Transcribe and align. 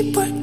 Keep 0.00 0.39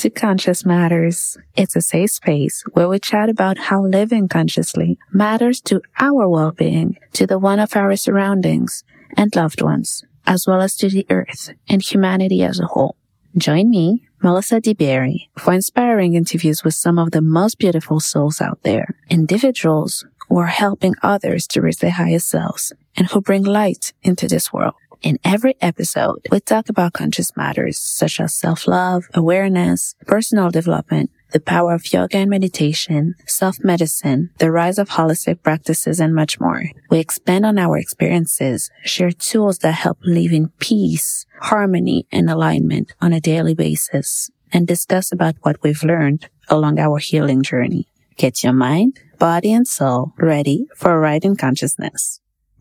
to 0.00 0.08
Conscious 0.08 0.64
Matters. 0.64 1.36
It's 1.56 1.76
a 1.76 1.82
safe 1.82 2.12
space 2.12 2.64
where 2.72 2.88
we 2.88 2.98
chat 2.98 3.28
about 3.28 3.58
how 3.58 3.84
living 3.84 4.28
consciously 4.28 4.98
matters 5.12 5.60
to 5.62 5.82
our 5.98 6.26
well-being, 6.26 6.96
to 7.12 7.26
the 7.26 7.38
one 7.38 7.58
of 7.58 7.76
our 7.76 7.94
surroundings 7.96 8.82
and 9.18 9.36
loved 9.36 9.60
ones, 9.60 10.02
as 10.26 10.46
well 10.46 10.62
as 10.62 10.74
to 10.76 10.88
the 10.88 11.04
earth 11.10 11.50
and 11.68 11.82
humanity 11.82 12.42
as 12.42 12.58
a 12.58 12.66
whole. 12.66 12.96
Join 13.36 13.68
me, 13.68 14.08
Melissa 14.22 14.58
DeBerry, 14.58 15.28
for 15.36 15.52
inspiring 15.52 16.14
interviews 16.14 16.64
with 16.64 16.72
some 16.72 16.98
of 16.98 17.10
the 17.10 17.20
most 17.20 17.58
beautiful 17.58 18.00
souls 18.00 18.40
out 18.40 18.62
there, 18.62 18.94
individuals 19.10 20.06
who 20.30 20.38
are 20.38 20.46
helping 20.46 20.94
others 21.02 21.46
to 21.48 21.60
reach 21.60 21.76
their 21.76 21.90
highest 21.90 22.30
selves 22.30 22.72
and 22.96 23.08
who 23.08 23.20
bring 23.20 23.42
light 23.42 23.92
into 24.02 24.26
this 24.26 24.50
world. 24.50 24.76
In 25.02 25.18
every 25.24 25.54
episode, 25.62 26.18
we 26.30 26.40
talk 26.40 26.68
about 26.68 26.92
conscious 26.92 27.34
matters 27.34 27.78
such 27.78 28.20
as 28.20 28.34
self-love, 28.34 29.08
awareness, 29.14 29.94
personal 30.06 30.50
development, 30.50 31.10
the 31.32 31.40
power 31.40 31.72
of 31.72 31.90
yoga 31.90 32.18
and 32.18 32.28
meditation, 32.28 33.14
self-medicine, 33.26 34.28
the 34.38 34.50
rise 34.50 34.78
of 34.78 34.90
holistic 34.90 35.42
practices, 35.42 36.00
and 36.00 36.14
much 36.14 36.38
more. 36.38 36.64
We 36.90 36.98
expand 36.98 37.46
on 37.46 37.58
our 37.58 37.78
experiences, 37.78 38.70
share 38.84 39.12
tools 39.12 39.58
that 39.58 39.72
help 39.72 39.96
live 40.02 40.32
in 40.32 40.48
peace, 40.58 41.24
harmony, 41.40 42.06
and 42.12 42.28
alignment 42.28 42.92
on 43.00 43.14
a 43.14 43.20
daily 43.20 43.54
basis, 43.54 44.30
and 44.52 44.66
discuss 44.66 45.12
about 45.12 45.36
what 45.40 45.62
we've 45.62 45.82
learned 45.82 46.28
along 46.50 46.78
our 46.78 46.98
healing 46.98 47.42
journey. 47.42 47.88
Get 48.16 48.44
your 48.44 48.52
mind, 48.52 49.00
body, 49.18 49.50
and 49.50 49.66
soul 49.66 50.12
ready 50.18 50.66
for 50.76 50.92
a 50.92 50.98
ride 50.98 51.24
in 51.24 51.36
consciousness. 51.36 52.20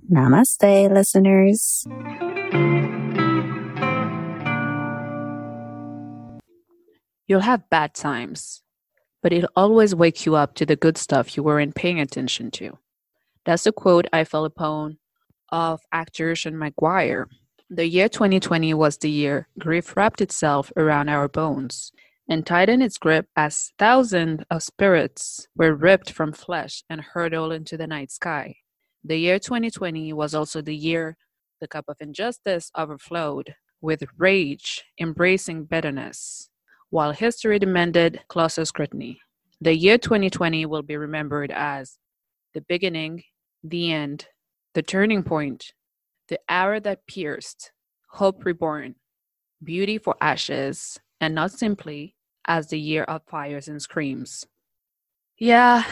Namaste, 0.10 0.90
listeners. 0.90 1.86
You'll 7.30 7.42
have 7.42 7.70
bad 7.70 7.94
times, 7.94 8.64
but 9.22 9.32
it'll 9.32 9.52
always 9.56 9.94
wake 9.94 10.26
you 10.26 10.36
up 10.36 10.56
to 10.56 10.66
the 10.66 10.76
good 10.76 10.98
stuff 10.98 11.38
you 11.38 11.44
weren't 11.44 11.76
paying 11.76 12.00
attention 12.00 12.50
to. 12.54 12.80
That's 13.46 13.68
a 13.68 13.72
quote 13.72 14.08
I 14.12 14.24
fell 14.24 14.46
upon 14.46 14.98
of 15.52 15.80
actor 15.92 16.36
Sean 16.36 16.58
Maguire. 16.58 17.28
The 17.70 17.86
year 17.86 18.10
2020 18.10 18.74
was 18.74 18.98
the 18.98 19.12
year 19.12 19.48
grief 19.60 19.96
wrapped 19.96 20.22
itself 20.22 20.72
around 20.76 21.10
our 21.10 21.28
bones 21.28 21.92
and 22.28 22.48
tightened 22.48 22.82
its 22.82 22.98
grip 22.98 23.28
as 23.36 23.74
thousands 23.78 24.42
of 24.50 24.64
spirits 24.64 25.48
were 25.56 25.76
ripped 25.76 26.12
from 26.12 26.34
flesh 26.34 26.84
and 26.90 27.00
hurled 27.00 27.54
into 27.54 27.78
the 27.78 27.86
night 27.86 28.10
sky. 28.10 28.56
The 29.04 29.18
year 29.18 29.38
2020 29.38 30.14
was 30.14 30.34
also 30.34 30.64
the 30.64 30.76
year 30.76 31.16
the 31.62 31.68
cup 31.68 31.86
of 31.90 31.98
injustice 32.00 32.72
overflowed, 32.76 33.54
with 33.82 34.02
rage 34.18 34.84
embracing 35.00 35.66
bitterness, 35.66 36.50
while 36.90 37.12
history 37.12 37.60
demanded 37.60 38.22
closer 38.28 38.66
scrutiny. 38.66 39.20
The 39.62 39.76
year 39.76 39.98
2020 39.98 40.66
will 40.66 40.82
be 40.82 40.98
remembered 40.98 41.52
as 41.52 41.98
the 42.54 42.62
beginning, 42.62 43.24
the 43.64 43.92
end, 43.92 44.28
the 44.74 44.82
turning 44.82 45.24
point, 45.24 45.74
the 46.30 46.40
hour 46.48 46.80
that 46.80 47.06
pierced, 47.08 47.72
hope 48.12 48.46
reborn, 48.46 48.96
beauty 49.64 49.98
for 49.98 50.16
ashes, 50.22 51.00
and 51.20 51.36
not 51.36 51.52
simply 51.52 52.16
as 52.46 52.68
the 52.68 52.80
year 52.80 53.04
of 53.04 53.22
fires 53.28 53.68
and 53.68 53.82
screams. 53.82 54.46
Yeah, 55.38 55.84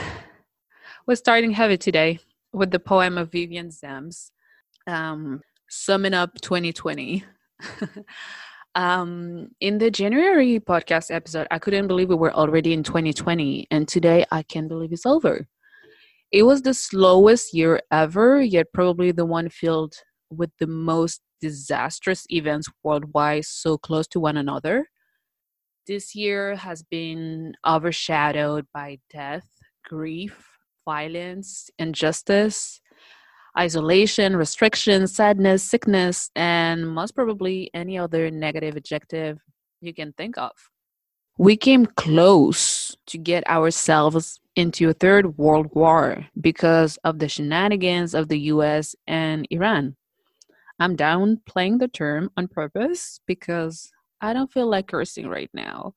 we're 1.05 1.15
starting 1.15 1.51
heavy 1.51 1.77
today 1.77 2.19
with 2.53 2.71
the 2.71 2.79
poem 2.79 3.17
of 3.17 3.31
Vivian 3.31 3.69
Zems, 3.69 4.31
um, 4.87 5.41
summing 5.69 6.13
up 6.13 6.39
2020. 6.41 7.23
um, 8.77 9.49
in 9.59 9.79
the 9.79 9.89
January 9.89 10.59
podcast 10.59 11.09
episode, 11.09 11.47
I 11.49 11.57
couldn't 11.57 11.87
believe 11.87 12.09
we 12.09 12.15
were 12.15 12.31
already 12.31 12.73
in 12.73 12.83
2020, 12.83 13.67
and 13.71 13.87
today 13.87 14.23
I 14.31 14.43
can't 14.43 14.67
believe 14.67 14.93
it's 14.93 15.05
over. 15.05 15.47
It 16.31 16.43
was 16.43 16.61
the 16.61 16.75
slowest 16.75 17.55
year 17.55 17.81
ever, 17.91 18.39
yet 18.39 18.67
probably 18.73 19.11
the 19.11 19.25
one 19.25 19.49
filled 19.49 19.95
with 20.29 20.51
the 20.59 20.67
most 20.67 21.21
disastrous 21.41 22.25
events 22.29 22.69
worldwide 22.83 23.45
so 23.45 23.79
close 23.79 24.07
to 24.09 24.19
one 24.19 24.37
another. 24.37 24.87
This 25.87 26.13
year 26.13 26.55
has 26.55 26.83
been 26.83 27.53
overshadowed 27.65 28.67
by 28.75 28.99
death, 29.11 29.47
grief, 29.85 30.45
violence, 30.85 31.71
injustice, 31.79 32.79
isolation, 33.57 34.35
restriction, 34.35 35.07
sadness, 35.07 35.63
sickness, 35.63 36.29
and 36.35 36.87
most 36.87 37.15
probably 37.15 37.69
any 37.73 37.97
other 37.97 38.29
negative 38.29 38.75
adjective 38.75 39.39
you 39.81 39.93
can 39.93 40.13
think 40.13 40.37
of. 40.37 40.51
We 41.37 41.55
came 41.55 41.85
close 41.85 42.95
to 43.07 43.17
get 43.17 43.47
ourselves 43.47 44.39
into 44.55 44.89
a 44.89 44.93
third 44.93 45.37
world 45.37 45.67
war 45.73 46.25
because 46.41 46.97
of 47.03 47.19
the 47.19 47.29
shenanigans 47.29 48.15
of 48.15 48.27
the 48.27 48.39
US 48.51 48.95
and 49.05 49.47
Iran. 49.51 49.95
I'm 50.79 50.97
downplaying 50.97 51.79
the 51.79 51.87
term 51.87 52.31
on 52.37 52.47
purpose 52.47 53.19
because 53.27 53.91
I 54.21 54.33
don't 54.33 54.51
feel 54.51 54.67
like 54.67 54.87
cursing 54.87 55.27
right 55.27 55.49
now. 55.53 55.93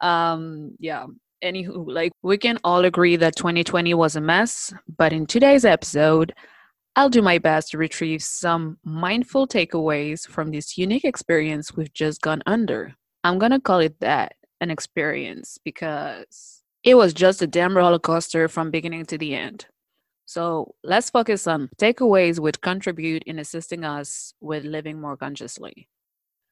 Um, 0.00 0.72
yeah. 0.78 1.06
Anywho, 1.44 1.84
like 1.86 2.12
we 2.22 2.38
can 2.38 2.58
all 2.62 2.84
agree 2.84 3.16
that 3.16 3.36
2020 3.36 3.94
was 3.94 4.16
a 4.16 4.20
mess, 4.20 4.72
but 4.96 5.12
in 5.12 5.26
today's 5.26 5.64
episode, 5.64 6.32
I'll 6.94 7.08
do 7.08 7.22
my 7.22 7.38
best 7.38 7.70
to 7.70 7.78
retrieve 7.78 8.22
some 8.22 8.76
mindful 8.84 9.48
takeaways 9.48 10.26
from 10.28 10.50
this 10.50 10.76
unique 10.76 11.04
experience 11.04 11.74
we've 11.74 11.92
just 11.92 12.20
gone 12.20 12.42
under. 12.44 12.94
I'm 13.24 13.38
gonna 13.38 13.60
call 13.60 13.78
it 13.78 13.98
that 14.00 14.34
an 14.60 14.70
experience 14.70 15.58
because 15.64 16.62
it 16.84 16.96
was 16.96 17.14
just 17.14 17.40
a 17.40 17.46
damn 17.46 17.76
roller 17.76 17.98
coaster 17.98 18.46
from 18.46 18.70
beginning 18.70 19.06
to 19.06 19.16
the 19.16 19.34
end. 19.34 19.66
So 20.26 20.74
let's 20.84 21.08
focus 21.08 21.46
on 21.46 21.70
takeaways 21.78 22.38
which 22.38 22.60
contribute 22.60 23.22
in 23.24 23.38
assisting 23.38 23.84
us 23.84 24.34
with 24.40 24.64
living 24.64 25.00
more 25.00 25.16
consciously. 25.16 25.88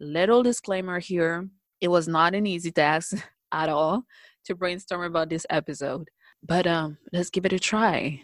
Little 0.01 0.43
disclaimer 0.43 1.01
here 1.01 1.49
it 1.83 1.89
was 1.89 2.09
not 2.09 2.35
an 2.35 2.47
easy 2.47 2.71
task 2.71 3.17
at 3.53 3.69
all 3.69 4.05
to 4.45 4.55
brainstorm 4.55 5.03
about 5.03 5.29
this 5.29 5.47
episode, 5.51 6.09
but 6.43 6.67
um, 6.67 6.97
let's 7.13 7.31
give 7.31 7.45
it 7.45 7.53
a 7.53 7.59
try. 7.59 8.23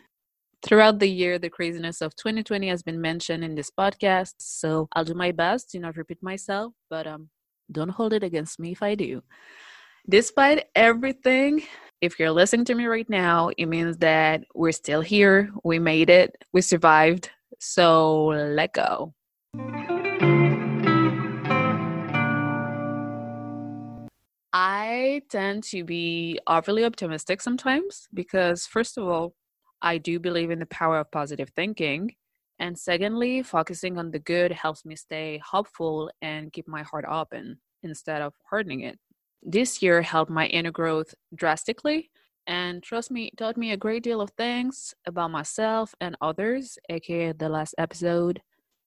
Throughout 0.66 0.98
the 0.98 1.08
year, 1.08 1.38
the 1.38 1.48
craziness 1.48 2.00
of 2.00 2.16
2020 2.16 2.66
has 2.66 2.82
been 2.82 3.00
mentioned 3.00 3.44
in 3.44 3.54
this 3.54 3.70
podcast, 3.70 4.34
so 4.38 4.88
I'll 4.96 5.04
do 5.04 5.14
my 5.14 5.30
best 5.30 5.70
to 5.70 5.78
not 5.78 5.96
repeat 5.96 6.20
myself, 6.24 6.72
but 6.90 7.06
um, 7.06 7.28
don't 7.70 7.88
hold 7.88 8.12
it 8.12 8.24
against 8.24 8.58
me 8.58 8.72
if 8.72 8.82
I 8.82 8.96
do. 8.96 9.22
Despite 10.08 10.64
everything, 10.74 11.62
if 12.00 12.18
you're 12.18 12.32
listening 12.32 12.64
to 12.64 12.74
me 12.74 12.86
right 12.86 13.08
now, 13.08 13.50
it 13.56 13.66
means 13.66 13.98
that 13.98 14.42
we're 14.56 14.72
still 14.72 15.02
here, 15.02 15.52
we 15.62 15.78
made 15.78 16.10
it, 16.10 16.34
we 16.52 16.62
survived, 16.62 17.30
so 17.60 18.24
let 18.24 18.72
go. 18.72 19.14
I 24.52 25.22
tend 25.30 25.62
to 25.64 25.84
be 25.84 26.40
overly 26.48 26.84
optimistic 26.84 27.40
sometimes 27.40 28.08
because, 28.12 28.66
first 28.66 28.98
of 28.98 29.06
all, 29.06 29.36
I 29.82 29.98
do 29.98 30.18
believe 30.18 30.50
in 30.50 30.58
the 30.58 30.66
power 30.66 30.98
of 30.98 31.10
positive 31.10 31.50
thinking. 31.56 32.14
And 32.58 32.78
secondly, 32.78 33.42
focusing 33.42 33.98
on 33.98 34.10
the 34.10 34.18
good 34.18 34.52
helps 34.52 34.84
me 34.84 34.96
stay 34.96 35.40
hopeful 35.44 36.10
and 36.22 36.52
keep 36.52 36.66
my 36.66 36.82
heart 36.82 37.04
open 37.08 37.58
instead 37.82 38.22
of 38.22 38.34
hardening 38.48 38.80
it. 38.80 38.98
This 39.42 39.82
year 39.82 40.02
helped 40.02 40.30
my 40.30 40.46
inner 40.46 40.70
growth 40.70 41.14
drastically 41.34 42.10
and 42.46 42.82
trust 42.82 43.10
me, 43.10 43.30
taught 43.36 43.56
me 43.56 43.72
a 43.72 43.76
great 43.76 44.02
deal 44.02 44.20
of 44.20 44.30
things 44.30 44.94
about 45.06 45.30
myself 45.30 45.94
and 46.00 46.16
others, 46.20 46.78
aka 46.88 47.32
the 47.32 47.48
last 47.48 47.74
episode, 47.76 48.40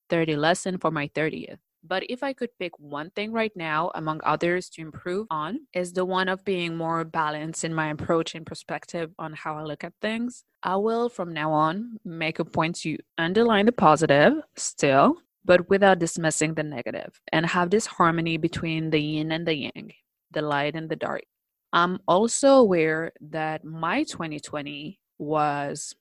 30 0.09 0.35
lesson 0.38 0.77
for 0.77 0.92
my 0.92 1.09
30th. 1.09 1.59
But 1.83 2.03
if 2.09 2.23
I 2.23 2.33
could 2.33 2.49
pick 2.59 2.77
one 2.77 3.09
thing 3.11 3.31
right 3.31 3.51
now 3.55 3.91
among 3.95 4.21
others 4.23 4.69
to 4.71 4.81
improve 4.81 5.27
on, 5.31 5.59
is 5.73 5.93
the 5.93 6.05
one 6.05 6.27
of 6.27 6.43
being 6.43 6.75
more 6.75 7.03
balanced 7.05 7.63
in 7.63 7.73
my 7.73 7.89
approach 7.89 8.35
and 8.35 8.45
perspective 8.45 9.11
on 9.17 9.33
how 9.33 9.57
I 9.57 9.63
look 9.63 9.83
at 9.83 9.93
things. 10.01 10.43
I 10.61 10.75
will 10.75 11.07
from 11.09 11.33
now 11.33 11.51
on 11.51 11.97
make 12.03 12.39
a 12.39 12.45
point 12.45 12.75
to 12.81 12.97
underline 13.17 13.65
the 13.65 13.71
positive 13.71 14.33
still, 14.57 15.17
but 15.45 15.69
without 15.69 15.99
dismissing 15.99 16.53
the 16.53 16.63
negative, 16.63 17.21
and 17.31 17.45
have 17.45 17.69
this 17.69 17.85
harmony 17.85 18.37
between 18.37 18.89
the 18.89 18.99
yin 18.99 19.31
and 19.31 19.47
the 19.47 19.55
yang, 19.55 19.93
the 20.31 20.41
light 20.41 20.75
and 20.75 20.89
the 20.89 20.97
dark. 20.97 21.23
I'm 21.71 21.99
also 22.07 22.55
aware 22.55 23.13
that 23.21 23.63
my 23.63 24.03
2020 24.03 24.99
was, 25.17 25.95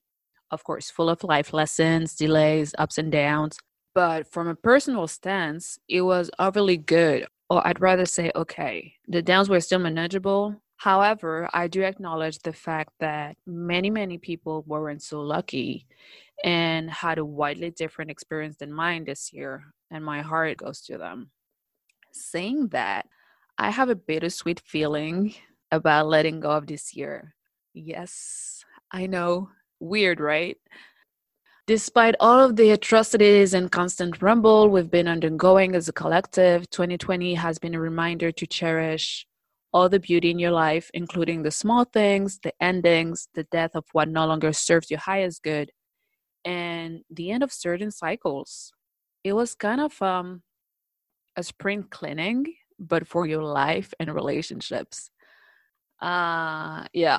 of 0.50 0.64
course, 0.64 0.90
full 0.90 1.08
of 1.08 1.22
life 1.22 1.52
lessons, 1.52 2.14
delays, 2.14 2.74
ups 2.78 2.98
and 2.98 3.12
downs. 3.12 3.58
But 3.98 4.30
from 4.30 4.46
a 4.46 4.54
personal 4.54 5.08
stance, 5.08 5.76
it 5.88 6.02
was 6.02 6.30
overly 6.38 6.76
good. 6.76 7.26
Or 7.50 7.66
I'd 7.66 7.80
rather 7.80 8.06
say, 8.06 8.30
okay, 8.36 8.94
the 9.08 9.22
downs 9.22 9.48
were 9.48 9.58
still 9.58 9.80
manageable. 9.80 10.54
However, 10.76 11.50
I 11.52 11.66
do 11.66 11.82
acknowledge 11.82 12.38
the 12.38 12.52
fact 12.52 12.92
that 13.00 13.36
many, 13.44 13.90
many 13.90 14.16
people 14.16 14.62
weren't 14.68 15.02
so 15.02 15.20
lucky 15.20 15.88
and 16.44 16.88
had 16.88 17.18
a 17.18 17.24
widely 17.24 17.70
different 17.72 18.12
experience 18.12 18.58
than 18.58 18.72
mine 18.72 19.02
this 19.02 19.32
year. 19.32 19.64
And 19.90 20.04
my 20.04 20.20
heart 20.20 20.58
goes 20.58 20.80
to 20.82 20.96
them. 20.96 21.32
Saying 22.12 22.68
that, 22.68 23.06
I 23.58 23.70
have 23.70 23.88
a 23.88 23.96
bittersweet 23.96 24.60
feeling 24.64 25.34
about 25.72 26.06
letting 26.06 26.38
go 26.38 26.50
of 26.52 26.68
this 26.68 26.94
year. 26.94 27.34
Yes, 27.74 28.64
I 28.92 29.08
know. 29.08 29.50
Weird, 29.80 30.20
right? 30.20 30.56
Despite 31.68 32.14
all 32.18 32.40
of 32.40 32.56
the 32.56 32.70
atrocities 32.70 33.52
and 33.52 33.70
constant 33.70 34.22
rumble 34.22 34.70
we've 34.70 34.90
been 34.90 35.06
undergoing 35.06 35.74
as 35.74 35.86
a 35.86 35.92
collective, 35.92 36.70
2020 36.70 37.34
has 37.34 37.58
been 37.58 37.74
a 37.74 37.78
reminder 37.78 38.32
to 38.32 38.46
cherish 38.46 39.26
all 39.74 39.90
the 39.90 40.00
beauty 40.00 40.30
in 40.30 40.38
your 40.38 40.50
life, 40.50 40.90
including 40.94 41.42
the 41.42 41.50
small 41.50 41.84
things, 41.84 42.38
the 42.42 42.54
endings, 42.58 43.28
the 43.34 43.44
death 43.52 43.72
of 43.74 43.84
what 43.92 44.08
no 44.08 44.26
longer 44.26 44.50
serves 44.50 44.90
your 44.90 45.00
highest 45.00 45.42
good, 45.42 45.70
and 46.42 47.02
the 47.10 47.30
end 47.30 47.42
of 47.42 47.52
certain 47.52 47.90
cycles. 47.90 48.72
It 49.22 49.34
was 49.34 49.54
kind 49.54 49.82
of 49.82 50.00
um, 50.00 50.42
a 51.36 51.42
spring 51.42 51.84
cleaning, 51.90 52.46
but 52.78 53.06
for 53.06 53.26
your 53.26 53.44
life 53.44 53.92
and 54.00 54.14
relationships. 54.14 55.10
Uh, 56.00 56.86
yeah, 56.94 57.18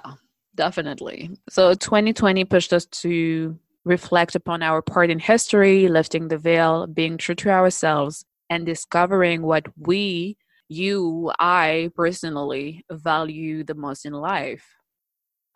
definitely. 0.55 1.37
So 1.51 1.75
2020 1.75 2.45
pushed 2.45 2.73
us 2.73 2.87
to 3.03 3.59
reflect 3.85 4.35
upon 4.35 4.61
our 4.61 4.81
part 4.81 5.09
in 5.09 5.19
history, 5.19 5.87
lifting 5.87 6.27
the 6.27 6.37
veil, 6.37 6.87
being 6.87 7.17
true 7.17 7.35
to 7.35 7.49
ourselves, 7.49 8.25
and 8.49 8.65
discovering 8.65 9.41
what 9.41 9.67
we, 9.77 10.37
you, 10.67 11.31
I 11.39 11.91
personally 11.95 12.83
value 12.91 13.63
the 13.63 13.75
most 13.75 14.05
in 14.05 14.13
life. 14.13 14.65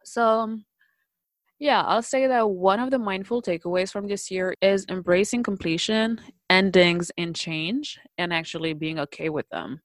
So, 0.04 0.58
yeah, 1.60 1.82
I'll 1.84 2.02
say 2.02 2.28
that 2.28 2.50
one 2.50 2.80
of 2.80 2.92
the 2.92 3.00
mindful 3.00 3.42
takeaways 3.42 3.92
from 3.92 4.08
this 4.08 4.30
year 4.30 4.56
is 4.62 4.86
embracing 4.90 5.44
completion, 5.44 6.20
endings, 6.50 7.12
and 7.18 7.36
change, 7.36 8.00
and 8.18 8.34
actually 8.34 8.74
being 8.74 9.00
okay 9.00 9.30
with 9.30 9.48
them. 9.50 9.82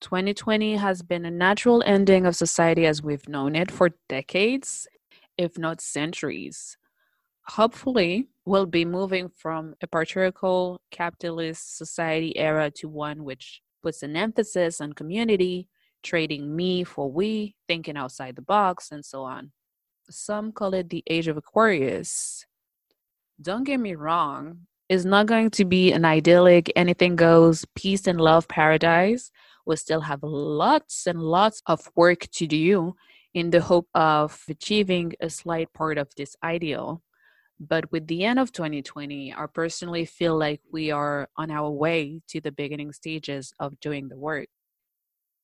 2020 0.00 0.76
has 0.76 1.02
been 1.02 1.24
a 1.24 1.30
natural 1.30 1.82
ending 1.84 2.26
of 2.26 2.36
society 2.36 2.86
as 2.86 3.02
we've 3.02 3.28
known 3.28 3.56
it 3.56 3.70
for 3.70 3.90
decades, 4.08 4.86
if 5.36 5.58
not 5.58 5.80
centuries. 5.80 6.76
Hopefully, 7.46 8.28
we'll 8.44 8.66
be 8.66 8.84
moving 8.84 9.28
from 9.28 9.74
a 9.82 9.86
patriarchal 9.86 10.80
capitalist 10.90 11.76
society 11.76 12.36
era 12.38 12.70
to 12.70 12.88
one 12.88 13.24
which 13.24 13.60
puts 13.82 14.02
an 14.02 14.16
emphasis 14.16 14.80
on 14.80 14.92
community, 14.92 15.68
trading 16.02 16.54
me 16.54 16.84
for 16.84 17.10
we, 17.10 17.54
thinking 17.68 17.96
outside 17.96 18.36
the 18.36 18.42
box, 18.42 18.90
and 18.90 19.04
so 19.04 19.22
on. 19.22 19.52
Some 20.10 20.52
call 20.52 20.74
it 20.74 20.88
the 20.88 21.02
age 21.08 21.28
of 21.28 21.36
Aquarius. 21.36 22.46
Don't 23.40 23.64
get 23.64 23.78
me 23.78 23.94
wrong, 23.94 24.60
it's 24.88 25.04
not 25.04 25.26
going 25.26 25.50
to 25.50 25.64
be 25.64 25.92
an 25.92 26.04
idyllic, 26.04 26.70
anything 26.76 27.16
goes, 27.16 27.64
peace 27.74 28.06
and 28.06 28.20
love 28.20 28.46
paradise 28.48 29.30
we 29.66 29.76
still 29.76 30.02
have 30.02 30.22
lots 30.22 31.06
and 31.06 31.22
lots 31.22 31.62
of 31.66 31.90
work 31.96 32.28
to 32.32 32.46
do 32.46 32.94
in 33.32 33.50
the 33.50 33.60
hope 33.60 33.88
of 33.94 34.42
achieving 34.48 35.12
a 35.20 35.30
slight 35.30 35.72
part 35.72 35.98
of 35.98 36.08
this 36.16 36.36
ideal. 36.42 37.02
But 37.68 37.90
with 37.92 38.06
the 38.06 38.24
end 38.24 38.38
of 38.38 38.52
2020, 38.52 39.34
I 39.34 39.46
personally 39.46 40.04
feel 40.04 40.36
like 40.36 40.60
we 40.70 40.90
are 40.90 41.28
on 41.36 41.50
our 41.50 41.70
way 41.70 42.20
to 42.28 42.40
the 42.40 42.52
beginning 42.52 42.92
stages 42.92 43.52
of 43.58 43.78
doing 43.80 44.08
the 44.08 44.16
work. 44.16 44.48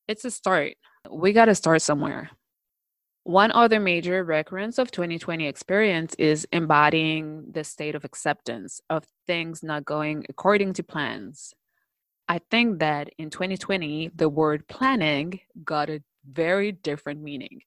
It's 0.07 0.25
a 0.25 0.31
start. 0.31 0.73
We 1.09 1.33
got 1.33 1.45
to 1.45 1.55
start 1.55 1.81
somewhere. 1.81 2.29
One 3.23 3.51
other 3.51 3.79
major 3.79 4.23
recurrence 4.23 4.79
of 4.79 4.91
2020 4.91 5.47
experience 5.47 6.15
is 6.15 6.47
embodying 6.51 7.51
the 7.51 7.63
state 7.63 7.93
of 7.93 8.03
acceptance 8.03 8.81
of 8.89 9.05
things 9.27 9.61
not 9.61 9.85
going 9.85 10.25
according 10.27 10.73
to 10.73 10.83
plans. 10.83 11.53
I 12.27 12.39
think 12.49 12.79
that 12.79 13.09
in 13.17 13.29
2020, 13.29 14.11
the 14.15 14.29
word 14.29 14.67
planning 14.67 15.39
got 15.63 15.89
a 15.89 16.01
very 16.29 16.71
different 16.71 17.21
meaning. 17.21 17.61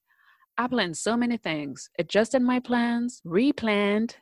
I 0.57 0.67
planned 0.67 0.97
so 0.97 1.15
many 1.15 1.37
things, 1.37 1.89
adjusted 1.99 2.41
my 2.41 2.59
plans, 2.59 3.21
replanned 3.25 4.15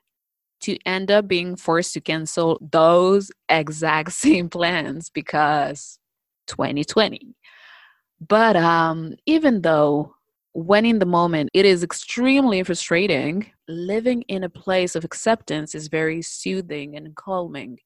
to 0.64 0.78
end 0.86 1.12
up 1.12 1.28
being 1.28 1.56
forced 1.56 1.94
to 1.94 2.02
cancel 2.02 2.60
those 2.72 3.32
exact 3.50 4.12
same 4.24 4.50
plans 4.50 5.10
because 5.10 6.00
2020. 6.48 7.36
But 8.28 8.56
um, 8.56 9.16
even 9.26 9.62
though 9.62 10.16
when 10.54 10.86
in 10.86 11.00
the 11.00 11.06
moment 11.06 11.50
it 11.54 11.66
is 11.66 11.84
extremely 11.84 12.64
frustrating, 12.64 13.52
living 13.68 14.22
in 14.24 14.44
a 14.44 14.50
place 14.50 14.96
of 14.96 15.04
acceptance 15.04 15.74
is 15.74 15.88
very 15.88 16.22
soothing 16.22 16.96
and 16.96 17.16
calming 17.16 17.80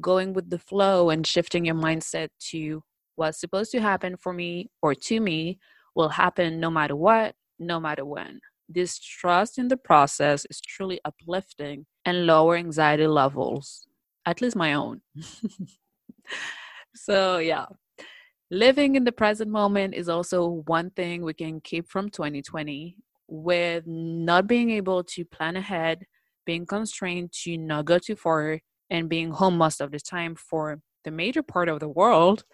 going 0.00 0.32
with 0.32 0.50
the 0.50 0.58
flow 0.58 1.10
and 1.10 1.26
shifting 1.26 1.64
your 1.64 1.74
mindset 1.74 2.28
to 2.38 2.82
what's 3.16 3.40
supposed 3.40 3.72
to 3.72 3.80
happen 3.80 4.16
for 4.16 4.32
me 4.32 4.68
or 4.82 4.94
to 4.94 5.20
me 5.20 5.58
will 5.94 6.10
happen 6.10 6.60
no 6.60 6.70
matter 6.70 6.94
what, 6.94 7.34
no 7.58 7.80
matter 7.80 8.04
when. 8.04 8.40
This 8.68 8.98
trust 8.98 9.58
in 9.58 9.68
the 9.68 9.76
process 9.76 10.46
is 10.50 10.60
truly 10.60 11.00
uplifting 11.04 11.86
and 12.04 12.26
lower 12.26 12.56
anxiety 12.56 13.06
levels, 13.06 13.86
at 14.24 14.40
least 14.40 14.56
my 14.56 14.74
own. 14.74 15.02
so, 16.94 17.38
yeah, 17.38 17.66
living 18.50 18.96
in 18.96 19.04
the 19.04 19.12
present 19.12 19.50
moment 19.50 19.94
is 19.94 20.08
also 20.08 20.62
one 20.66 20.90
thing 20.90 21.22
we 21.22 21.34
can 21.34 21.60
keep 21.60 21.88
from 21.88 22.10
2020 22.10 22.96
with 23.28 23.84
not 23.86 24.46
being 24.46 24.70
able 24.70 25.02
to 25.02 25.24
plan 25.24 25.56
ahead, 25.56 26.06
being 26.44 26.66
constrained 26.66 27.32
to 27.32 27.56
not 27.56 27.84
go 27.84 27.98
too 27.98 28.16
far 28.16 28.60
and 28.90 29.08
being 29.08 29.30
home 29.30 29.56
most 29.56 29.80
of 29.80 29.90
the 29.90 29.98
time 29.98 30.34
for 30.34 30.80
the 31.06 31.10
major 31.12 31.42
part 31.42 31.70
of 31.70 31.80
the 31.80 31.88
world, 31.88 32.44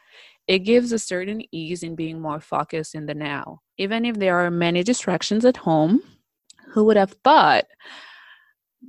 it 0.46 0.60
gives 0.60 0.92
a 0.92 0.98
certain 0.98 1.42
ease 1.50 1.82
in 1.82 1.96
being 1.96 2.20
more 2.20 2.38
focused 2.38 2.94
in 2.94 3.06
the 3.06 3.14
now. 3.14 3.60
Even 3.78 4.04
if 4.04 4.18
there 4.18 4.38
are 4.38 4.50
many 4.50 4.84
distractions 4.84 5.44
at 5.44 5.56
home, 5.56 6.02
who 6.68 6.84
would 6.84 6.98
have 6.98 7.16
thought? 7.24 7.64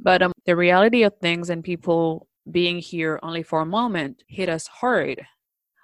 But 0.03 0.21
um, 0.21 0.33
the 0.45 0.55
reality 0.55 1.03
of 1.03 1.13
things 1.21 1.49
and 1.49 1.63
people 1.63 2.27
being 2.51 2.79
here 2.79 3.19
only 3.23 3.41
for 3.41 3.61
a 3.61 3.65
moment 3.65 4.23
hit 4.27 4.49
us 4.49 4.67
hard. 4.67 5.25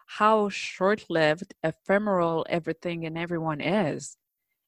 How 0.07 0.49
short 0.49 1.05
lived, 1.09 1.53
ephemeral 1.63 2.45
everything 2.49 3.05
and 3.05 3.17
everyone 3.17 3.61
is. 3.61 4.17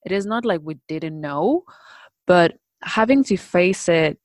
It 0.05 0.13
is 0.13 0.25
not 0.25 0.45
like 0.45 0.61
we 0.63 0.77
didn't 0.87 1.19
know, 1.19 1.63
but 2.27 2.53
having 2.81 3.23
to 3.25 3.35
face 3.35 3.89
it 3.89 4.19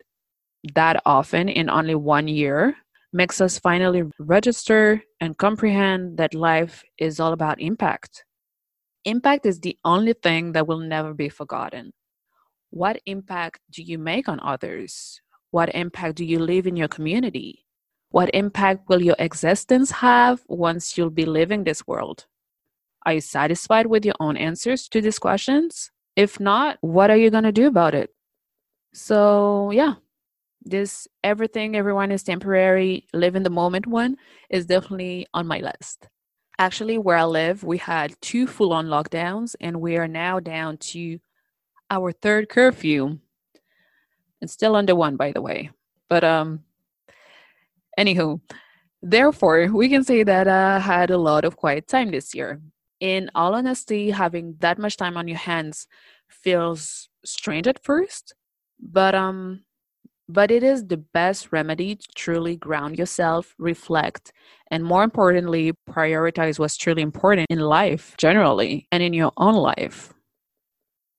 that 0.75 1.02
often 1.05 1.49
in 1.49 1.69
only 1.69 1.95
one 1.97 2.28
year 2.28 2.76
makes 3.16 3.40
us 3.40 3.58
finally 3.58 4.02
register 4.18 5.02
and 5.20 5.38
comprehend 5.38 6.18
that 6.18 6.35
life 6.35 6.85
is 6.99 7.18
all 7.18 7.32
about 7.32 7.61
impact. 7.61 8.25
Impact 9.06 9.46
is 9.46 9.61
the 9.61 9.78
only 9.85 10.12
thing 10.12 10.52
that 10.52 10.66
will 10.66 10.80
never 10.80 11.14
be 11.14 11.30
forgotten. 11.30 11.92
What 12.68 13.00
impact 13.06 13.61
do 13.70 13.82
you 13.82 13.99
make 13.99 14.28
on 14.28 14.38
others? 14.40 15.23
What 15.50 15.75
impact 15.75 16.16
do 16.16 16.26
you 16.26 16.38
leave 16.38 16.66
in 16.66 16.76
your 16.76 16.88
community? 16.88 17.64
What 18.11 18.30
impact 18.35 18.88
will 18.88 19.00
your 19.00 19.16
existence 19.18 19.90
have 19.92 20.42
once 20.49 20.99
you'll 20.99 21.11
be 21.11 21.25
leaving 21.25 21.64
this 21.64 21.87
world? 21.87 22.26
Are 23.06 23.14
you 23.14 23.23
satisfied 23.23 23.87
with 23.87 24.04
your 24.04 24.16
own 24.20 24.37
answers 24.37 24.88
to 24.88 25.00
these 25.00 25.18
questions? 25.18 25.90
If 26.16 26.38
not, 26.38 26.76
what 26.82 27.11
are 27.11 27.16
you 27.16 27.30
going 27.30 27.44
to 27.44 27.52
do 27.52 27.66
about 27.66 27.94
it? 27.94 28.11
So, 28.92 29.70
yeah, 29.70 29.94
this 30.66 31.06
everything 31.23 31.76
everyone 31.76 32.11
is 32.11 32.23
temporary 32.23 33.06
live 33.12 33.37
in 33.37 33.42
the 33.44 33.50
moment 33.50 33.87
one 33.87 34.16
is 34.50 34.66
definitely 34.66 35.26
on 35.32 35.46
my 35.46 35.61
list. 35.61 36.08
Actually 36.58 36.99
where 36.99 37.16
i 37.16 37.25
live 37.25 37.62
we 37.62 37.78
had 37.78 38.14
two 38.20 38.46
full-on 38.46 38.87
lockdowns 38.87 39.54
and 39.61 39.80
we 39.80 39.96
are 39.96 40.08
now 40.08 40.40
down 40.40 40.76
to 40.78 41.18
our 41.90 42.11
third 42.12 42.49
curfew. 42.49 43.18
And 44.40 44.50
still 44.50 44.76
under 44.76 44.94
one 44.94 45.16
by 45.16 45.32
the 45.32 45.40
way 45.42 45.70
but 46.08 46.25
um 46.25 46.61
anywho 47.99 48.40
therefore 49.02 49.68
we 49.73 49.88
can 49.88 50.04
say 50.04 50.25
that 50.25 50.49
i 50.49 50.78
had 50.78 51.11
a 51.11 51.18
lot 51.18 51.44
of 51.44 51.56
quiet 51.56 51.87
time 51.87 52.11
this 52.11 52.35
year. 52.35 52.61
In 52.99 53.30
all 53.35 53.54
honesty 53.54 54.11
having 54.11 54.56
that 54.61 54.78
much 54.78 54.96
time 54.96 55.16
on 55.16 55.28
your 55.28 55.38
hands 55.38 55.87
feels 56.28 57.08
strange 57.25 57.66
at 57.68 57.85
first 57.85 58.35
but 58.80 59.14
um 59.14 59.62
but 60.28 60.50
it 60.50 60.62
is 60.62 60.87
the 60.87 60.97
best 60.97 61.52
remedy 61.52 61.97
to 61.97 62.06
truly 62.14 62.56
ground 62.56 62.99
yourself, 62.99 63.54
reflect, 63.59 64.33
and 64.71 64.85
more 64.85 65.04
importantly, 65.04 65.73
prioritize 65.88 66.59
what's 66.59 66.76
truly 66.76 67.02
important 67.02 67.47
in 67.50 67.61
life 67.61 68.14
generally 68.18 68.87
and 68.90 69.02
in 69.02 69.12
your 69.12 69.33
own 69.37 69.54
life. 69.54 70.12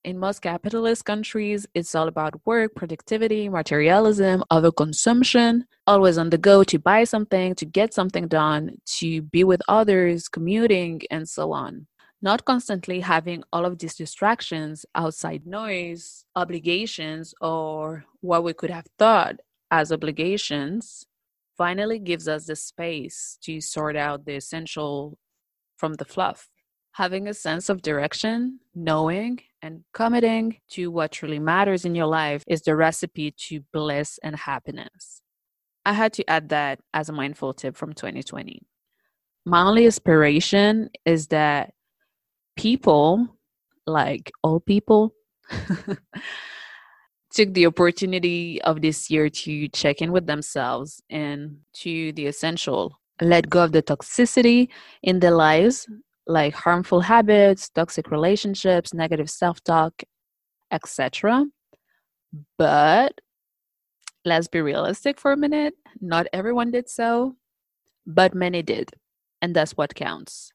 In 0.04 0.18
most 0.18 0.40
capitalist 0.40 1.04
countries, 1.04 1.66
it's 1.74 1.94
all 1.94 2.08
about 2.08 2.40
work, 2.46 2.74
productivity, 2.74 3.48
materialism, 3.48 4.44
overconsumption, 4.50 5.62
always 5.86 6.16
on 6.16 6.30
the 6.30 6.38
go 6.38 6.62
to 6.64 6.78
buy 6.78 7.04
something, 7.04 7.54
to 7.56 7.66
get 7.66 7.92
something 7.92 8.28
done, 8.28 8.76
to 8.98 9.22
be 9.22 9.42
with 9.42 9.60
others, 9.68 10.28
commuting, 10.28 11.02
and 11.10 11.28
so 11.28 11.52
on. 11.52 11.86
Not 12.20 12.44
constantly 12.44 13.00
having 13.00 13.44
all 13.52 13.64
of 13.64 13.78
these 13.78 13.94
distractions, 13.94 14.84
outside 14.94 15.46
noise, 15.46 16.24
obligations, 16.34 17.32
or 17.40 18.04
what 18.20 18.42
we 18.42 18.52
could 18.52 18.70
have 18.70 18.86
thought 18.98 19.36
as 19.70 19.92
obligations 19.92 21.06
finally 21.56 21.98
gives 21.98 22.26
us 22.26 22.46
the 22.46 22.56
space 22.56 23.38
to 23.42 23.60
sort 23.60 23.96
out 23.96 24.24
the 24.24 24.34
essential 24.34 25.18
from 25.76 25.94
the 25.94 26.04
fluff. 26.04 26.48
Having 26.92 27.28
a 27.28 27.34
sense 27.34 27.68
of 27.68 27.82
direction, 27.82 28.58
knowing, 28.74 29.40
and 29.62 29.84
committing 29.92 30.58
to 30.70 30.90
what 30.90 31.12
truly 31.12 31.38
matters 31.38 31.84
in 31.84 31.94
your 31.94 32.06
life 32.06 32.42
is 32.48 32.62
the 32.62 32.74
recipe 32.74 33.30
to 33.30 33.60
bliss 33.72 34.18
and 34.22 34.34
happiness. 34.34 35.22
I 35.86 35.92
had 35.92 36.12
to 36.14 36.28
add 36.28 36.48
that 36.48 36.80
as 36.92 37.08
a 37.08 37.12
mindful 37.12 37.54
tip 37.54 37.76
from 37.76 37.92
2020. 37.92 38.66
My 39.46 39.62
only 39.62 39.84
inspiration 39.84 40.90
is 41.04 41.28
that 41.28 41.72
people, 42.58 43.38
like 43.86 44.30
all 44.42 44.60
people, 44.60 45.14
took 47.32 47.54
the 47.54 47.66
opportunity 47.66 48.60
of 48.62 48.80
this 48.80 49.10
year 49.10 49.28
to 49.28 49.68
check 49.68 50.02
in 50.02 50.12
with 50.12 50.26
themselves 50.26 51.02
and 51.10 51.58
to 51.72 52.12
the 52.12 52.26
essential 52.26 52.98
let 53.20 53.50
go 53.50 53.64
of 53.64 53.72
the 53.72 53.82
toxicity 53.82 54.68
in 55.02 55.20
their 55.20 55.32
lives 55.32 55.88
like 56.26 56.54
harmful 56.54 57.00
habits 57.00 57.68
toxic 57.70 58.10
relationships 58.10 58.94
negative 58.94 59.28
self-talk 59.28 60.02
etc 60.70 61.44
but 62.56 63.12
let's 64.24 64.48
be 64.48 64.60
realistic 64.60 65.18
for 65.18 65.32
a 65.32 65.36
minute. 65.36 65.74
Not 66.00 66.26
everyone 66.32 66.70
did 66.70 66.88
so 66.88 67.36
but 68.06 68.34
many 68.34 68.62
did 68.62 68.90
and 69.42 69.54
that's 69.54 69.76
what 69.76 69.94
counts 69.94 70.52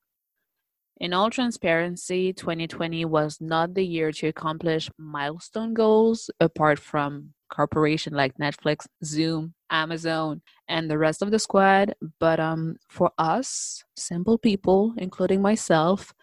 in 0.99 1.13
all 1.13 1.29
transparency, 1.29 2.33
2020 2.33 3.05
was 3.05 3.39
not 3.41 3.73
the 3.73 3.85
year 3.85 4.11
to 4.11 4.27
accomplish 4.27 4.89
milestone 4.97 5.73
goals 5.73 6.29
apart 6.39 6.79
from 6.79 7.33
corporation 7.49 8.13
like 8.13 8.37
Netflix, 8.37 8.87
Zoom, 9.03 9.53
Amazon, 9.69 10.41
and 10.67 10.89
the 10.89 10.97
rest 10.97 11.21
of 11.21 11.31
the 11.31 11.39
squad. 11.39 11.93
But 12.19 12.39
um, 12.39 12.77
for 12.89 13.11
us, 13.17 13.83
simple 13.95 14.37
people, 14.37 14.93
including 14.97 15.41
myself, 15.41 16.13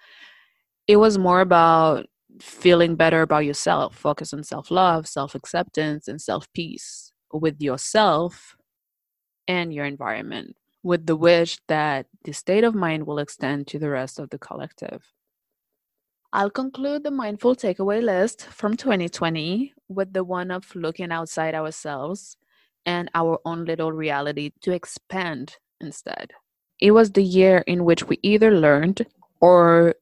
it 0.87 0.97
was 0.97 1.19
more 1.19 1.41
about 1.41 2.07
feeling 2.41 2.95
better 2.95 3.23
about 3.23 3.45
yourself, 3.45 3.97
focus 3.97 4.33
on 4.33 4.45
self 4.45 4.71
love, 4.71 5.07
self 5.07 5.35
acceptance, 5.35 6.09
and 6.09 6.21
self 6.21 6.47
peace 6.53 7.13
with 7.33 7.61
yourself 7.61 8.57
and 9.47 9.73
your 9.75 9.85
environment 9.85 10.57
with 10.83 11.07
the 11.07 11.17
wish 11.17 11.59
that 11.69 12.07
the 12.25 12.33
state 12.33 12.65
of 12.65 12.75
mind 12.75 13.07
will 13.07 13.19
extend 13.19 13.67
to 13.69 13.79
the 13.79 13.91
rest 13.91 14.19
of 14.19 14.31
the 14.31 14.39
collective. 14.39 15.13
I'll 16.33 16.51
conclude 16.51 17.03
the 17.03 17.11
mindful 17.11 17.57
takeaway 17.57 18.03
list 18.03 18.47
from 18.47 18.77
2020 18.77 19.75
with 19.89 20.13
the 20.13 20.23
one 20.23 20.51
of 20.51 20.75
looking 20.77 21.11
outside 21.11 21.55
ourselves 21.55 22.37
and 22.87 23.11
our 23.15 23.41
own 23.45 23.65
little 23.65 23.93
reality 23.93 24.53
to 24.63 24.73
expand 24.73 25.57
instead. 25.81 26.31
It 26.79 26.93
was 26.93 27.13
the 27.13 27.25
year 27.25 27.59
in 27.67 27.85
which 27.85 28.07
we 28.07 28.19
either 28.23 28.53
learned 28.53 29.07
or 29.41 29.97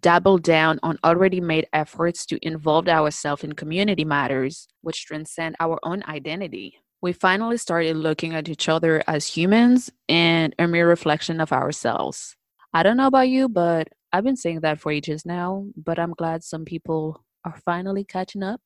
doubled 0.00 0.42
down 0.42 0.78
on 0.82 0.98
already 1.04 1.40
made 1.40 1.66
efforts 1.72 2.26
to 2.26 2.46
involve 2.46 2.88
ourselves 2.88 3.42
in 3.42 3.52
community 3.54 4.04
matters 4.04 4.68
which 4.82 5.06
transcend 5.06 5.56
our 5.60 5.78
own 5.82 6.02
identity 6.06 6.78
we 7.02 7.12
finally 7.12 7.56
started 7.56 7.96
looking 7.96 8.34
at 8.34 8.48
each 8.48 8.68
other 8.68 9.02
as 9.06 9.26
humans 9.26 9.90
and 10.08 10.54
a 10.58 10.66
mere 10.66 10.88
reflection 10.88 11.40
of 11.40 11.52
ourselves. 11.52 12.36
I 12.74 12.82
don't 12.82 12.96
know 12.96 13.06
about 13.06 13.28
you, 13.28 13.48
but 13.48 13.88
I've 14.12 14.24
been 14.24 14.36
saying 14.36 14.60
that 14.60 14.80
for 14.80 14.92
ages 14.92 15.24
now, 15.24 15.66
but 15.76 15.98
I'm 15.98 16.12
glad 16.12 16.44
some 16.44 16.64
people 16.64 17.24
are 17.44 17.56
finally 17.64 18.04
catching 18.04 18.42
up 18.42 18.60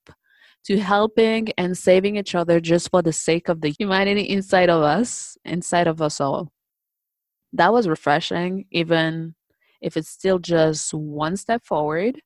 to 0.64 0.78
helping 0.78 1.48
and 1.58 1.76
saving 1.76 2.16
each 2.16 2.34
other 2.34 2.58
just 2.58 2.90
for 2.90 3.02
the 3.02 3.12
sake 3.12 3.48
of 3.48 3.60
the 3.60 3.74
humanity 3.78 4.22
inside 4.22 4.70
of 4.70 4.82
us, 4.82 5.36
inside 5.44 5.86
of 5.86 6.02
us 6.02 6.20
all. 6.20 6.50
That 7.52 7.72
was 7.72 7.86
refreshing, 7.86 8.66
even 8.72 9.34
if 9.80 9.96
it's 9.96 10.08
still 10.08 10.38
just 10.38 10.92
one 10.92 11.36
step 11.36 11.64
forward. 11.64 12.20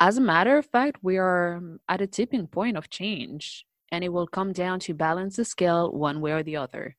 As 0.00 0.16
a 0.16 0.22
matter 0.22 0.56
of 0.56 0.66
fact, 0.66 0.96
we 1.02 1.16
are 1.18 1.60
at 1.88 2.00
a 2.00 2.06
tipping 2.06 2.48
point 2.48 2.76
of 2.76 2.90
change 2.90 3.64
and 3.92 4.02
it 4.02 4.08
will 4.08 4.26
come 4.26 4.52
down 4.52 4.80
to 4.80 4.94
balance 4.94 5.36
the 5.36 5.44
scale 5.44 5.92
one 5.92 6.22
way 6.22 6.32
or 6.32 6.42
the 6.42 6.56
other. 6.56 6.96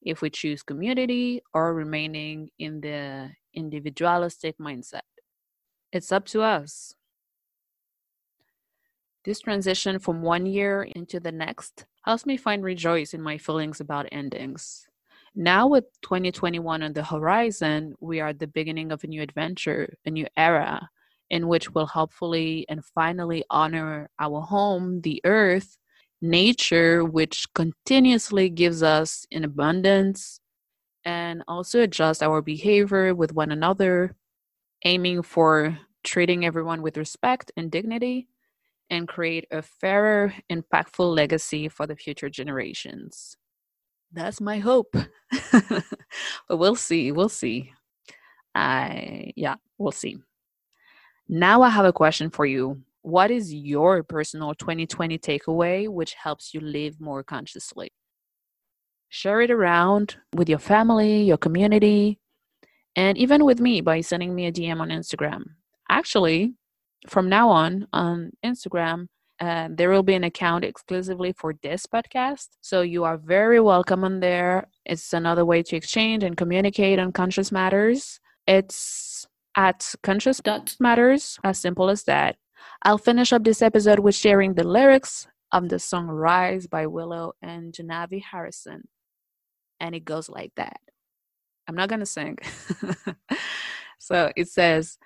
If 0.00 0.22
we 0.22 0.30
choose 0.30 0.62
community 0.62 1.42
or 1.52 1.74
remaining 1.74 2.50
in 2.58 2.80
the 2.80 3.32
individualistic 3.52 4.56
mindset, 4.58 5.02
it's 5.92 6.12
up 6.12 6.26
to 6.26 6.42
us. 6.42 6.94
This 9.24 9.40
transition 9.40 9.98
from 9.98 10.22
one 10.22 10.46
year 10.46 10.84
into 10.94 11.18
the 11.20 11.32
next 11.32 11.86
helps 12.04 12.24
me 12.24 12.36
find 12.36 12.62
rejoice 12.64 13.14
in 13.14 13.22
my 13.22 13.36
feelings 13.36 13.80
about 13.80 14.08
endings. 14.12 14.86
Now, 15.34 15.66
with 15.66 15.84
2021 16.02 16.82
on 16.82 16.92
the 16.92 17.04
horizon, 17.04 17.94
we 18.00 18.20
are 18.20 18.28
at 18.28 18.38
the 18.38 18.46
beginning 18.46 18.92
of 18.92 19.02
a 19.02 19.06
new 19.06 19.22
adventure, 19.22 19.94
a 20.04 20.10
new 20.10 20.26
era, 20.36 20.88
in 21.30 21.48
which 21.48 21.70
we'll 21.70 21.86
hopefully 21.86 22.66
and 22.68 22.84
finally 22.84 23.44
honor 23.48 24.10
our 24.18 24.40
home, 24.40 25.00
the 25.00 25.20
earth, 25.24 25.78
nature, 26.22 27.04
which 27.04 27.46
continuously 27.54 28.48
gives 28.48 28.82
us 28.82 29.26
in 29.30 29.44
abundance, 29.44 30.40
and 31.04 31.42
also 31.48 31.82
adjust 31.82 32.22
our 32.22 32.40
behavior 32.40 33.14
with 33.14 33.34
one 33.34 33.52
another, 33.52 34.14
aiming 34.84 35.22
for 35.22 35.78
treating 36.04 36.44
everyone 36.44 36.80
with 36.82 36.96
respect 36.96 37.52
and 37.56 37.70
dignity, 37.70 38.28
and 38.88 39.08
create 39.08 39.46
a 39.50 39.62
fairer, 39.62 40.32
impactful 40.50 41.14
legacy 41.14 41.68
for 41.68 41.86
the 41.86 41.96
future 41.96 42.30
generations. 42.30 43.36
That's 44.12 44.40
my 44.40 44.58
hope. 44.58 44.94
but 45.52 46.56
we'll 46.58 46.76
see. 46.76 47.12
We'll 47.12 47.30
see. 47.30 47.72
I, 48.54 49.32
yeah, 49.36 49.56
we'll 49.78 49.92
see. 49.92 50.18
Now 51.28 51.62
I 51.62 51.70
have 51.70 51.86
a 51.86 51.92
question 51.92 52.28
for 52.30 52.44
you 52.44 52.82
what 53.02 53.30
is 53.30 53.52
your 53.52 54.02
personal 54.02 54.54
2020 54.54 55.18
takeaway 55.18 55.88
which 55.88 56.14
helps 56.14 56.54
you 56.54 56.60
live 56.60 57.00
more 57.00 57.22
consciously? 57.22 57.92
Share 59.08 59.42
it 59.42 59.50
around 59.50 60.16
with 60.34 60.48
your 60.48 60.58
family, 60.58 61.22
your 61.24 61.36
community, 61.36 62.18
and 62.96 63.18
even 63.18 63.44
with 63.44 63.60
me 63.60 63.80
by 63.80 64.00
sending 64.00 64.34
me 64.34 64.46
a 64.46 64.52
DM 64.52 64.80
on 64.80 64.88
Instagram. 64.88 65.42
Actually, 65.90 66.54
from 67.08 67.28
now 67.28 67.50
on 67.50 67.86
on 67.92 68.30
Instagram, 68.44 69.06
uh, 69.40 69.68
there 69.70 69.90
will 69.90 70.04
be 70.04 70.14
an 70.14 70.24
account 70.24 70.64
exclusively 70.64 71.34
for 71.36 71.54
this 71.62 71.84
podcast. 71.84 72.48
So 72.60 72.82
you 72.82 73.02
are 73.04 73.18
very 73.18 73.60
welcome 73.60 74.04
on 74.04 74.20
there. 74.20 74.68
It's 74.86 75.12
another 75.12 75.44
way 75.44 75.62
to 75.64 75.76
exchange 75.76 76.22
and 76.22 76.36
communicate 76.36 76.98
on 76.98 77.12
conscious 77.12 77.50
matters. 77.50 78.20
It's 78.46 79.26
at 79.56 79.94
conscious 80.02 80.40
matters, 80.80 81.38
as 81.44 81.58
simple 81.58 81.90
as 81.90 82.04
that. 82.04 82.36
I'll 82.82 82.98
finish 82.98 83.32
up 83.32 83.44
this 83.44 83.62
episode 83.62 83.98
with 83.98 84.14
sharing 84.14 84.54
the 84.54 84.64
lyrics 84.64 85.26
of 85.52 85.68
the 85.68 85.78
song 85.78 86.08
Rise 86.08 86.66
by 86.66 86.86
Willow 86.86 87.34
and 87.42 87.72
Jahnavi 87.72 88.22
Harrison. 88.22 88.88
And 89.78 89.94
it 89.94 90.04
goes 90.04 90.28
like 90.28 90.52
that. 90.56 90.80
I'm 91.68 91.76
not 91.76 91.88
going 91.88 92.00
to 92.00 92.06
sing. 92.06 92.38
so 93.98 94.32
it 94.36 94.48
says, 94.48 94.98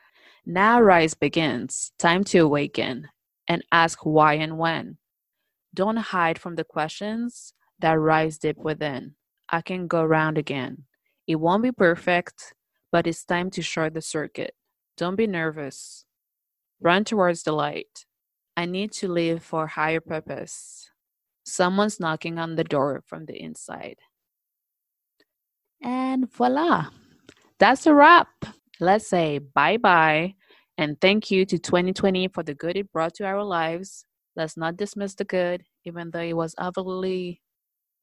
Now 0.44 0.80
rise 0.80 1.14
begins, 1.14 1.92
time 1.98 2.24
to 2.24 2.38
awaken 2.38 3.08
and 3.48 3.62
ask 3.70 4.04
why 4.04 4.34
and 4.34 4.58
when. 4.58 4.98
Don't 5.74 5.96
hide 5.96 6.38
from 6.38 6.54
the 6.54 6.64
questions 6.64 7.52
that 7.80 7.92
rise 7.92 8.38
deep 8.38 8.56
within. 8.56 9.14
I 9.48 9.60
can 9.60 9.86
go 9.86 10.02
round 10.02 10.38
again. 10.38 10.84
It 11.26 11.36
won't 11.36 11.62
be 11.62 11.72
perfect, 11.72 12.54
but 12.90 13.06
it's 13.06 13.24
time 13.24 13.50
to 13.50 13.62
short 13.62 13.94
the 13.94 14.00
circuit. 14.00 14.54
Don't 14.96 15.16
be 15.16 15.26
nervous. 15.26 16.05
Run 16.80 17.04
towards 17.04 17.42
the 17.42 17.52
light. 17.52 18.04
I 18.56 18.66
need 18.66 18.92
to 18.92 19.08
live 19.08 19.42
for 19.42 19.64
a 19.64 19.68
higher 19.68 20.00
purpose. 20.00 20.90
Someone's 21.44 22.00
knocking 22.00 22.38
on 22.38 22.56
the 22.56 22.64
door 22.64 23.02
from 23.06 23.26
the 23.26 23.40
inside. 23.40 23.98
And 25.82 26.30
voila, 26.32 26.86
that's 27.58 27.86
a 27.86 27.94
wrap. 27.94 28.28
Let's 28.80 29.08
say 29.08 29.38
bye 29.38 29.76
bye 29.76 30.34
and 30.78 31.00
thank 31.00 31.30
you 31.30 31.44
to 31.46 31.58
2020 31.58 32.28
for 32.28 32.42
the 32.42 32.54
good 32.54 32.76
it 32.76 32.92
brought 32.92 33.14
to 33.14 33.24
our 33.24 33.42
lives. 33.42 34.04
Let's 34.34 34.56
not 34.56 34.76
dismiss 34.76 35.14
the 35.14 35.24
good, 35.24 35.62
even 35.84 36.10
though 36.10 36.20
it 36.20 36.34
was 36.36 36.54
overly 36.58 37.40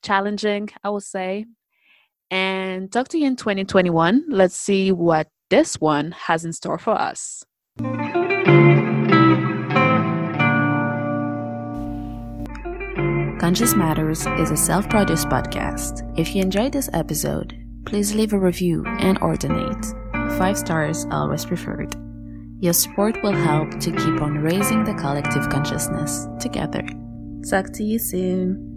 challenging, 0.03 0.69
I 0.83 0.89
would 0.89 1.03
say. 1.03 1.45
And 2.31 2.91
talk 2.91 3.09
to 3.09 3.19
you 3.19 3.27
in 3.27 3.35
2021. 3.35 4.25
Let's 4.29 4.55
see 4.55 4.91
what 4.91 5.27
this 5.51 5.79
one 5.79 6.11
has 6.11 6.45
in 6.45 6.53
store 6.53 6.79
for 6.79 6.99
us. 6.99 7.43
Conscious 13.39 13.75
Matters 13.75 14.25
is 14.39 14.51
a 14.51 14.57
self-produced 14.57 15.27
podcast. 15.27 16.09
If 16.17 16.33
you 16.33 16.41
enjoyed 16.41 16.71
this 16.71 16.89
episode, 16.93 17.53
please 17.85 18.15
leave 18.15 18.33
a 18.33 18.39
review 18.39 18.83
and 18.85 19.19
ordinate. 19.21 19.85
Five 20.37 20.57
stars 20.57 21.05
always 21.11 21.45
preferred. 21.45 21.93
Your 22.59 22.73
support 22.73 23.21
will 23.21 23.33
help 23.33 23.71
to 23.81 23.91
keep 23.91 24.21
on 24.21 24.39
raising 24.39 24.85
the 24.85 24.93
collective 24.93 25.49
consciousness 25.49 26.27
together. 26.39 26.87
Talk 27.49 27.73
to 27.73 27.83
you 27.83 27.99
soon. 27.99 28.72